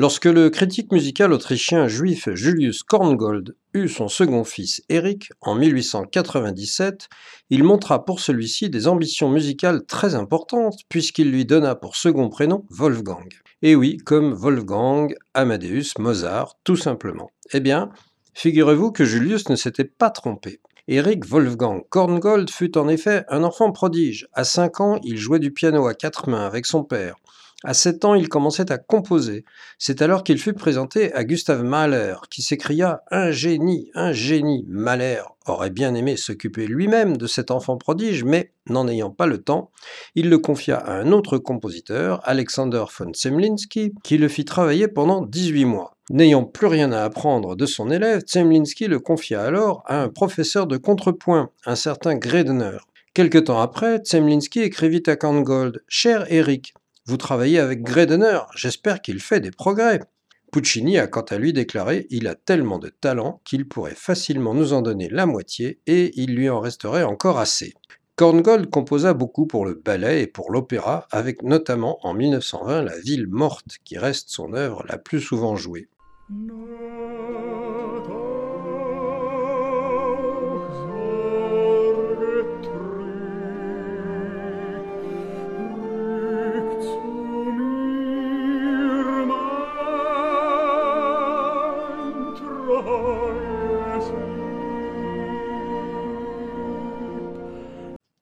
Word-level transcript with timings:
Lorsque 0.00 0.26
le 0.26 0.48
critique 0.48 0.92
musical 0.92 1.32
autrichien 1.32 1.88
juif 1.88 2.28
Julius 2.32 2.84
Korngold 2.84 3.56
eut 3.74 3.88
son 3.88 4.06
second 4.06 4.44
fils 4.44 4.80
Eric 4.88 5.32
en 5.40 5.56
1897, 5.56 7.08
il 7.50 7.64
montra 7.64 8.04
pour 8.04 8.20
celui-ci 8.20 8.70
des 8.70 8.86
ambitions 8.86 9.28
musicales 9.28 9.84
très 9.86 10.14
importantes 10.14 10.78
puisqu'il 10.88 11.32
lui 11.32 11.44
donna 11.44 11.74
pour 11.74 11.96
second 11.96 12.28
prénom 12.28 12.64
Wolfgang. 12.70 13.26
Et 13.62 13.74
oui, 13.74 13.96
comme 13.96 14.34
Wolfgang 14.34 15.16
Amadeus 15.34 15.94
Mozart, 15.98 16.54
tout 16.62 16.76
simplement. 16.76 17.32
Eh 17.52 17.58
bien, 17.58 17.90
figurez-vous 18.34 18.92
que 18.92 19.04
Julius 19.04 19.48
ne 19.48 19.56
s'était 19.56 19.82
pas 19.82 20.10
trompé. 20.10 20.60
Eric 20.86 21.26
Wolfgang 21.26 21.82
Korngold 21.88 22.50
fut 22.50 22.78
en 22.78 22.86
effet 22.86 23.24
un 23.30 23.42
enfant 23.42 23.72
prodige. 23.72 24.28
À 24.32 24.44
5 24.44 24.80
ans, 24.80 25.00
il 25.02 25.16
jouait 25.16 25.40
du 25.40 25.50
piano 25.50 25.88
à 25.88 25.94
quatre 25.94 26.30
mains 26.30 26.46
avec 26.46 26.66
son 26.66 26.84
père. 26.84 27.16
À 27.64 27.74
7 27.74 28.04
ans, 28.04 28.14
il 28.14 28.28
commençait 28.28 28.70
à 28.70 28.78
composer. 28.78 29.44
C'est 29.78 30.00
alors 30.00 30.22
qu'il 30.22 30.38
fut 30.38 30.52
présenté 30.52 31.12
à 31.12 31.24
Gustav 31.24 31.64
Mahler, 31.64 32.14
qui 32.30 32.40
s'écria 32.40 33.02
Un 33.10 33.32
génie, 33.32 33.90
un 33.94 34.12
génie. 34.12 34.64
Mahler 34.68 35.22
aurait 35.46 35.70
bien 35.70 35.92
aimé 35.96 36.16
s'occuper 36.16 36.68
lui-même 36.68 37.16
de 37.16 37.26
cet 37.26 37.50
enfant 37.50 37.76
prodige, 37.76 38.22
mais 38.22 38.52
n'en 38.68 38.86
ayant 38.86 39.10
pas 39.10 39.26
le 39.26 39.38
temps, 39.38 39.72
il 40.14 40.30
le 40.30 40.38
confia 40.38 40.76
à 40.76 40.92
un 40.92 41.10
autre 41.10 41.36
compositeur, 41.38 42.20
Alexander 42.22 42.84
von 42.96 43.12
Zemlinsky, 43.12 43.92
qui 44.04 44.18
le 44.18 44.28
fit 44.28 44.44
travailler 44.44 44.86
pendant 44.86 45.22
18 45.22 45.64
mois. 45.64 45.96
N'ayant 46.10 46.44
plus 46.44 46.68
rien 46.68 46.92
à 46.92 47.02
apprendre 47.02 47.56
de 47.56 47.66
son 47.66 47.90
élève, 47.90 48.22
Zemlinsky 48.24 48.86
le 48.86 49.00
confia 49.00 49.42
alors 49.42 49.82
à 49.86 50.00
un 50.00 50.08
professeur 50.08 50.68
de 50.68 50.76
contrepoint, 50.76 51.50
un 51.66 51.74
certain 51.74 52.14
Gredner. 52.14 52.78
Quelque 53.14 53.38
temps 53.38 53.60
après, 53.60 54.00
Zemlinsky 54.04 54.60
écrivit 54.60 55.02
à 55.06 55.16
Korngold 55.16 55.82
Cher 55.88 56.30
Eric, 56.32 56.72
vous 57.08 57.16
travaillez 57.16 57.58
avec 57.58 57.82
Gredner, 57.82 58.40
j'espère 58.54 59.00
qu'il 59.00 59.18
fait 59.20 59.40
des 59.40 59.50
progrès. 59.50 60.00
Puccini 60.52 60.98
a 60.98 61.06
quant 61.06 61.22
à 61.22 61.38
lui 61.38 61.54
déclaré 61.54 62.06
Il 62.10 62.28
a 62.28 62.34
tellement 62.34 62.78
de 62.78 62.90
talent 62.90 63.40
qu'il 63.46 63.66
pourrait 63.66 63.94
facilement 63.94 64.52
nous 64.52 64.74
en 64.74 64.82
donner 64.82 65.08
la 65.08 65.24
moitié 65.24 65.80
et 65.86 66.12
il 66.20 66.34
lui 66.34 66.50
en 66.50 66.60
resterait 66.60 67.04
encore 67.04 67.38
assez. 67.38 67.72
Korngold 68.16 68.68
composa 68.68 69.14
beaucoup 69.14 69.46
pour 69.46 69.64
le 69.64 69.72
ballet 69.72 70.24
et 70.24 70.26
pour 70.26 70.52
l'opéra, 70.52 71.06
avec 71.10 71.42
notamment 71.42 71.98
en 72.06 72.12
1920 72.12 72.82
La 72.82 72.98
ville 72.98 73.26
morte, 73.26 73.78
qui 73.84 73.96
reste 73.96 74.28
son 74.28 74.52
œuvre 74.52 74.84
la 74.86 74.98
plus 74.98 75.22
souvent 75.22 75.56
jouée. 75.56 75.88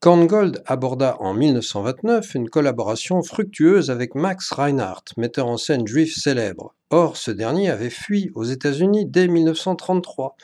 Korngold 0.00 0.62
aborda 0.64 1.18
en 1.20 1.34
1929 1.34 2.34
une 2.34 2.48
collaboration 2.48 3.22
fructueuse 3.22 3.90
avec 3.90 4.14
Max 4.14 4.50
Reinhardt, 4.50 5.04
metteur 5.18 5.46
en 5.46 5.58
scène 5.58 5.86
juif 5.86 6.16
célèbre. 6.16 6.74
Or, 6.88 7.18
ce 7.18 7.30
dernier 7.30 7.68
avait 7.68 7.90
fui 7.90 8.30
aux 8.34 8.44
États-Unis 8.44 9.04
dès 9.04 9.28
1933. 9.28 10.36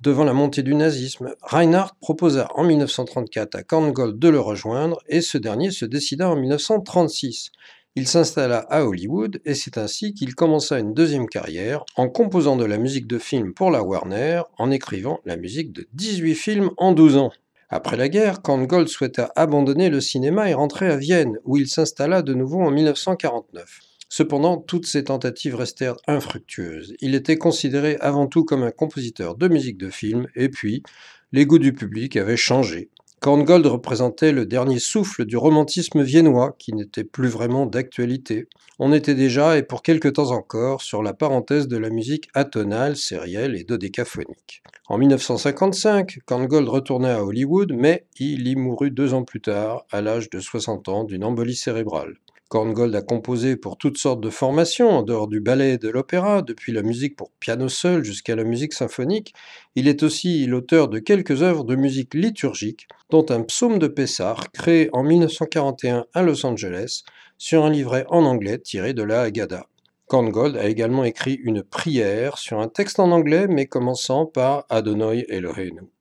Devant 0.00 0.22
la 0.22 0.32
montée 0.32 0.62
du 0.62 0.74
nazisme, 0.74 1.34
Reinhardt 1.42 1.96
proposa 2.00 2.48
en 2.54 2.62
1934 2.62 3.56
à 3.56 3.62
Korngold 3.64 4.18
de 4.18 4.28
le 4.28 4.38
rejoindre 4.38 5.02
et 5.08 5.20
ce 5.20 5.38
dernier 5.38 5.72
se 5.72 5.84
décida 5.84 6.30
en 6.30 6.36
1936. 6.36 7.50
Il 7.96 8.08
s'installa 8.08 8.58
à 8.70 8.84
Hollywood 8.84 9.40
et 9.44 9.54
c'est 9.54 9.78
ainsi 9.78 10.14
qu'il 10.14 10.34
commença 10.34 10.80
une 10.80 10.94
deuxième 10.94 11.28
carrière 11.28 11.84
en 11.94 12.08
composant 12.08 12.56
de 12.56 12.64
la 12.64 12.76
musique 12.76 13.06
de 13.06 13.20
film 13.20 13.54
pour 13.54 13.70
la 13.70 13.84
Warner, 13.84 14.42
en 14.58 14.72
écrivant 14.72 15.20
la 15.24 15.36
musique 15.36 15.72
de 15.72 15.86
18 15.92 16.34
films 16.34 16.70
en 16.76 16.90
12 16.90 17.18
ans. 17.18 17.30
Après 17.68 17.96
la 17.96 18.08
guerre, 18.08 18.42
Korngold 18.42 18.88
souhaita 18.88 19.30
abandonner 19.36 19.90
le 19.90 20.00
cinéma 20.00 20.50
et 20.50 20.54
rentrer 20.54 20.90
à 20.90 20.96
Vienne, 20.96 21.38
où 21.44 21.56
il 21.56 21.68
s'installa 21.68 22.22
de 22.22 22.34
nouveau 22.34 22.62
en 22.62 22.72
1949. 22.72 23.78
Cependant, 24.08 24.58
toutes 24.58 24.86
ces 24.86 25.04
tentatives 25.04 25.54
restèrent 25.54 25.96
infructueuses. 26.08 26.94
Il 27.00 27.14
était 27.14 27.38
considéré 27.38 27.96
avant 28.00 28.26
tout 28.26 28.44
comme 28.44 28.64
un 28.64 28.72
compositeur 28.72 29.36
de 29.36 29.46
musique 29.46 29.78
de 29.78 29.90
film, 29.90 30.26
et 30.34 30.48
puis, 30.48 30.82
les 31.30 31.46
goûts 31.46 31.60
du 31.60 31.72
public 31.72 32.16
avaient 32.16 32.36
changé. 32.36 32.90
Korngold 33.20 33.66
représentait 33.66 34.32
le 34.32 34.44
dernier 34.44 34.78
souffle 34.78 35.24
du 35.24 35.36
romantisme 35.36 36.02
viennois, 36.02 36.54
qui 36.58 36.74
n'était 36.74 37.04
plus 37.04 37.28
vraiment 37.28 37.64
d'actualité. 37.64 38.48
On 38.78 38.92
était 38.92 39.14
déjà, 39.14 39.56
et 39.56 39.62
pour 39.62 39.82
quelque 39.82 40.08
temps 40.08 40.32
encore, 40.32 40.82
sur 40.82 41.02
la 41.02 41.14
parenthèse 41.14 41.66
de 41.68 41.78
la 41.78 41.88
musique 41.88 42.28
atonale, 42.34 42.96
sérielle 42.96 43.56
et 43.56 43.64
dodécaphonique. 43.64 44.62
En 44.88 44.98
1955, 44.98 46.18
Korngold 46.26 46.68
retourna 46.68 47.16
à 47.16 47.22
Hollywood, 47.22 47.72
mais 47.72 48.06
il 48.18 48.46
y 48.46 48.56
mourut 48.56 48.90
deux 48.90 49.14
ans 49.14 49.24
plus 49.24 49.40
tard, 49.40 49.86
à 49.90 50.02
l'âge 50.02 50.28
de 50.28 50.40
60 50.40 50.88
ans, 50.88 51.04
d'une 51.04 51.24
embolie 51.24 51.56
cérébrale. 51.56 52.16
Korngold 52.48 52.94
a 52.94 53.02
composé 53.02 53.56
pour 53.56 53.78
toutes 53.78 53.98
sortes 53.98 54.20
de 54.20 54.30
formations, 54.30 54.90
en 54.90 55.02
dehors 55.02 55.28
du 55.28 55.40
ballet 55.40 55.74
et 55.74 55.78
de 55.78 55.88
l'opéra, 55.88 56.42
depuis 56.42 56.72
la 56.72 56.82
musique 56.82 57.16
pour 57.16 57.32
piano 57.40 57.68
seul 57.68 58.04
jusqu'à 58.04 58.36
la 58.36 58.44
musique 58.44 58.74
symphonique. 58.74 59.34
Il 59.74 59.88
est 59.88 60.02
aussi 60.02 60.46
l'auteur 60.46 60.88
de 60.88 60.98
quelques 60.98 61.42
œuvres 61.42 61.64
de 61.64 61.74
musique 61.74 62.14
liturgique, 62.14 62.86
dont 63.10 63.26
un 63.30 63.42
psaume 63.42 63.78
de 63.78 63.88
Pessar, 63.88 64.52
créé 64.52 64.88
en 64.92 65.02
1941 65.02 66.04
à 66.12 66.22
Los 66.22 66.44
Angeles, 66.46 67.02
sur 67.38 67.64
un 67.64 67.70
livret 67.70 68.04
en 68.08 68.24
anglais 68.24 68.58
tiré 68.58 68.92
de 68.92 69.02
la 69.02 69.22
Haggadah. 69.22 69.66
Korngold 70.06 70.56
a 70.56 70.66
également 70.66 71.04
écrit 71.04 71.40
une 71.42 71.62
prière 71.62 72.36
sur 72.36 72.60
un 72.60 72.68
texte 72.68 73.00
en 73.00 73.10
anglais, 73.10 73.46
mais 73.48 73.66
commençant 73.66 74.26
par 74.26 74.64
Adonai 74.68 75.24
Eloheinu. 75.28 75.93